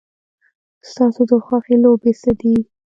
[0.89, 2.55] ستا د خوښې لوبې څه دي؟